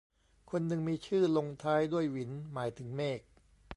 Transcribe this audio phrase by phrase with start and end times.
[0.51, 3.21] คนนึงมีชื่อลงท้ายด้วยหวิน หมายถึงเมฆ